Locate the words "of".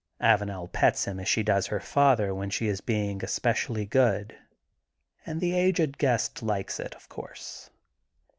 6.95-7.07